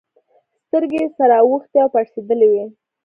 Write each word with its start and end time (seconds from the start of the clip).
سترگه 0.67 0.97
يې 1.01 1.07
سره 1.17 1.35
اوښتې 1.45 1.77
او 1.83 1.89
پړسېدلې 1.93 2.47
وه. 2.51 2.65